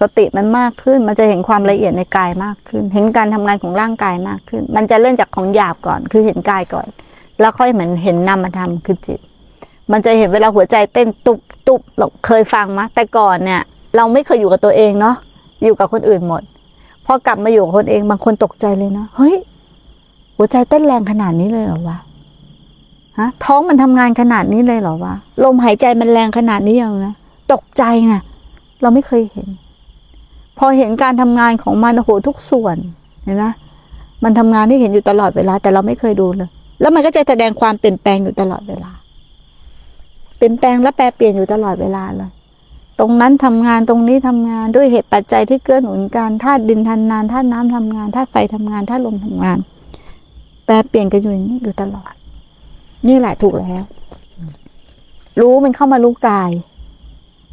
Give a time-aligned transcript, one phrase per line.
[0.00, 6.86] สติมันมากขึ้น มันจะเห็นความละเอียดในกายมากขึ้น เห็นการทำงานของร่างกายมากขึ้น มันจะเริ่มจากของหยาบก่อน คือเห็นกายก่อน
[7.40, 9.20] แล้วค่อยเหมือนเห็นนามธรรมคือจิต
[9.92, 13.62] มันจะเห็นเวลาหัวใจเต้นตุบตุบเราเคยฟังมะแต่ก่อนเนี่ย
[13.96, 15.16] เราไม่เคยอยู่กับตัวเองเนาะ
[15.64, 16.42] อยู่กับคนอื่นหมด
[17.06, 19.36] พอกลับมาอยู่กับคนเองบางคนตกใจเลยนะ เฮ้ย
[20.36, 21.98] หัวใจเต้นแรงขนาดนี้เลยเหรอวะ
[23.18, 25.14] ฮะ ท้องมันทำงานขนาดนี้เลยเหรอวะ
[25.44, 27.14] ลมหายใจมันแรงขนาดนี้ยังนะ
[27.52, 28.14] ตกใจไง
[28.82, 29.48] เราไม่เคยเห็น
[30.64, 32.76] อเห็นการทำงานของมันโอ้โหทุกส่วน
[33.24, 33.44] เห็นไหม
[34.24, 38.92] มันทำงานที่เห็นอยู่ตลอดเวลา แต่เราไม่เคยดูเลย แล้วมันก็จะแสดงความเปลี่ยนแปลงอยู่ตลอดเวลา
[40.36, 42.30] เปลี่ยนแปลงและแปรเปลี่ยนอยู่ตลอดเวลาเลย
[42.98, 49.58] ตรงนั้นทำงานตรงนี้ทำงานด้วยเหตุปัจจัยที่เกื้อหนุนกันธาตุดินทันนานธาตุน้ำทำงานธาตุไฟทำงานธาตุลมทำงาน
[50.64, 52.12] แปรเปลี่ยนกันอยู่อย่างนี้อยู่ตลอด
[53.08, 53.84] นี่แหละถูกแล้ว
[55.40, 56.50] รู้มันเข้ามารู้กาย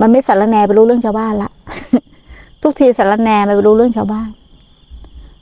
[0.00, 1.50] มันไม่สารแนไปรู้เรื่องชาวบ้านละ
[2.68, 4.28] ทุกทีสารแนมันไปรู้เรื่องชาวบ้าน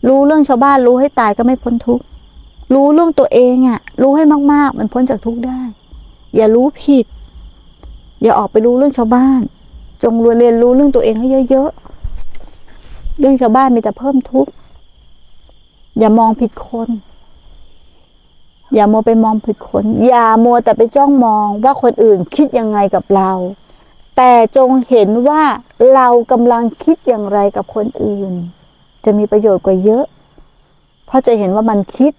[0.08, 2.04] รู้เรื่องชาวบ้าน รู้ให้ตายก็ไม่พ้นทุกข์
[2.74, 5.60] รู้เรื่องตัวเองอะ่ะรู้ให้มาก ๆ มันพ้นจากทุกข์ได้
[6.36, 7.06] อย่ารู้ผิด
[8.22, 9.40] อย่าออกไปรู้เรื่องชาวบ้าน
[10.02, 14.52] จงเรียนรู้เรื่องตัวเองให้เยอะๆเรื่องชาวบ้านมีแต่เพิ่มทุกข์
[15.98, 16.88] อย่ามองผิดคน
[18.74, 23.30] อย่ามัวไปมองผิดคน อย่ามัวแต่ไปจ้องมองว่าคนอื่นคิดยังไงกับเรา
[24.16, 25.42] แต่จงเห็นว่า
[25.94, 28.32] เรากำลังคิดอย่างไรกับคนอื่น
[29.04, 30.04] จะมีประโยชน์กว่าเยอะ
[31.06, 32.12] เพราะจะเห็นว่ามันคิด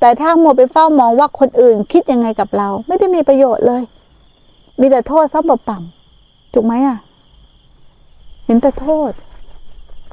[0.00, 3.82] แต่ถ้ามัวไปเฝ้ามองว่าคนอื่นคิดยังไงกับเรา ไม่ได้มีประโยชน์เลย
[4.80, 6.98] มีแต่โทษซ้ำเปล่าๆถูกไหมอะ
[8.46, 9.10] เห็นแต่โทษ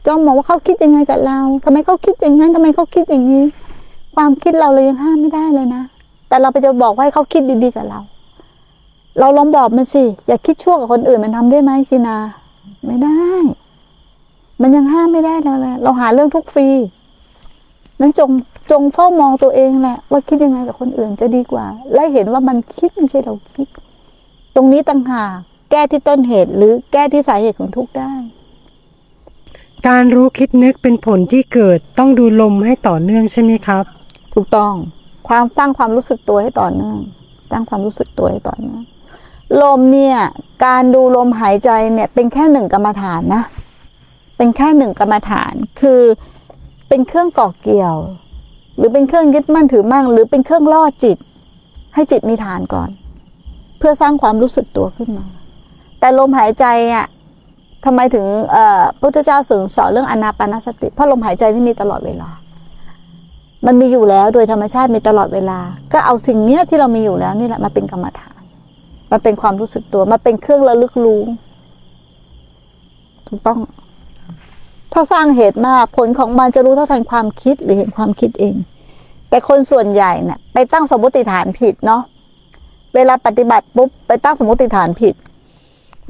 [0.06, 3.44] จ้องมองว่าเขาคิดยังไงกับเราทำไมเขาคิดอย่างนั้นทำไมเขาคิดอย่างนี้
[4.16, 5.84] ความคิดเราเรายังห้ามไม่ได้เลยนะ
[6.28, 8.00] แต่เราไปจะบอกว่าให้เขาคิดดีๆกับเรา
[9.20, 12.18] เราลองบอกมันสิ อย่าคิดชั่วกับคนอื่นมันทำได้ไหมชินา
[12.86, 13.18] ไม่ได้
[14.62, 16.68] มันยังห้ามไม่ได้แล้วแหละเราหาเรื่องทุกฟรี
[18.00, 18.30] นั้นจง
[18.72, 23.68] จงเฝ้ามองตัวเองแหละ ว่าคิดยังไงกับคนอื่นจะดีกว่า และเห็นว่ามันคิดไม่ใช่เราคิด
[24.56, 25.32] ตรงนี้ต่างหาก
[25.72, 28.14] แก้ที่ต้นเหตุ หรือแก้ที่สาเหตุของทุกข์ได้
[29.88, 33.84] การรู้คิดนึกเป็นผลที่เกิดต้องดูลมให้ต่อเนื่องใช่ไหมครับ
[34.34, 34.74] ถูกต้อง
[35.28, 36.98] ความสร้างความรู้สึกตัวให้ต่อเนื่อง
[37.52, 38.82] สร้างความรู้สึกตัวให้ต่อเนื่อง
[39.62, 40.18] ลมเนี่ย
[40.66, 43.44] การดูลมหายใจเนี่ย เป็นแค่หนึ่งกรรมฐานนะ
[44.38, 46.02] เป็นแค่หนึ่งกรรมฐาน คือ
[46.88, 47.96] เป็นเครื่องก่อเกี่ยว
[48.78, 51.18] หรือเป็นเครื่องยึดมั่นถือมั่ง หรือเป็นเครื่องล่อจิต
[51.94, 52.90] ให้จิตมีฐานก่อน
[53.78, 55.26] เพื่อสร้างความรู้สึกตัวขึ้นมา
[56.00, 56.66] แต่ลมหายใจ
[56.96, 57.06] อะ
[57.86, 58.26] ทำไมถึง
[59.00, 62.30] พระพุทธเจ้าสอนสอนเรื่องอนาปานสติ เพราะลมหายใจนี่มีตลอดเวลา
[63.66, 65.60] มันมีอยู่แล้วโดยธรรมชาติมีตลอดเวลา
[65.94, 68.39] ก็เอาสิ่งเนี้ยที่เรามีอยู่แล้วนี่แหละมาเป็นกรรมฐาน
[69.12, 71.22] มาเป็นความรู้สึกตัวมาเป็นเครื่องระลึกรู้
[73.28, 73.60] ถูกต้อง
[74.94, 78.56] ถ้าสร้างเหตุมากผลของมันจะรู้เท่าทันความคิดหรือเห็นความคิดเอง
[79.30, 82.02] แต่คนส่วนใหญ่เนี่ยไปตั้งสมมติฐานผิดเนาะ
[82.96, 85.16] เวลาปฏิบัติปุ๊บไปตั้งสมมติฐานผิด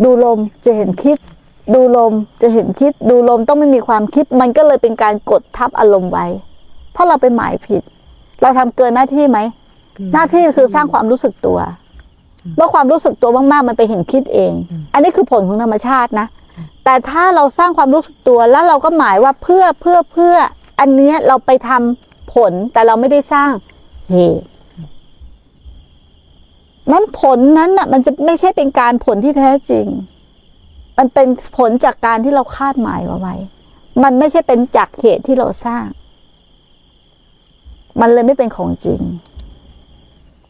[0.03, 1.17] ดูลมจะเห็นคิด
[1.73, 6.25] ดูลมจะเห็นคิด ดูลมต้องไม่มีความคิด มันก็เลยเป็นการกดทับอารมณ์ไว้
[6.91, 7.81] เพราะเราไปหมายผิด
[8.41, 9.39] เราทำเกินหน้าที่ไหม
[10.13, 11.59] หน้าที่คือสร้างความรู้สึกตัว
[12.57, 14.53] เมื่อความรู้สึกตัวมากๆมันไปเห็นคิดเอง
[14.93, 16.27] อันนี้คือผลของธรรมชาตินะ
[16.83, 20.35] แต่ถ้าเราสร้างความรู้สึกตัวแล้วเราก็หมายว่าเพื่อเพื่อเพื่อ
[20.79, 23.51] อันเนี้ยเราไปทำผลแต่เราไม่ได้สร้าง
[24.11, 24.47] เหตุ
[26.91, 29.85] นั้นผลนั้นน่ะ มันจะไม่ใช่เป็นการผลที่แท้จริง
[30.97, 33.35] มันเป็นผลจากการที่เราคาดหมายเอาไว้
[34.03, 35.85] มันไม่ใช่เป็นจากเหตุที่เราสร้าง
[38.01, 39.01] มันเลยไม่เป็นของจริง